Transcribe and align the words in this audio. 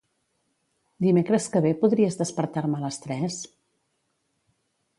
Dimecres 1.05 1.45
que 1.55 1.61
ve 1.67 1.73
podries 1.85 2.17
despertar-me 2.21 2.79
a 2.81 2.85
les 2.85 2.99
tres? 3.07 3.39